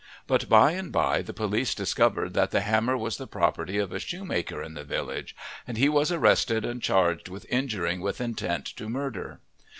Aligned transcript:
But 0.25 0.49
by 0.49 0.71
and 0.71 0.91
by 0.91 1.21
the 1.21 1.31
police 1.31 1.75
discovered 1.75 2.33
that 2.33 2.49
the 2.49 2.61
hammer 2.61 2.97
was 2.97 3.17
the 3.17 3.27
property 3.27 3.77
of 3.77 3.91
a 3.91 3.99
shoemaker 3.99 4.63
in 4.63 4.73
the 4.73 4.83
village, 4.83 5.35
and 5.67 5.77
he 5.77 5.89
was 5.89 6.11
arrested 6.11 6.65
and 6.65 6.81
charged 6.81 7.27
with 7.29 7.45
injuring 7.49 8.01
with 8.01 8.19
intent 8.19 8.65
to 8.77 8.89
murder. 8.89 9.41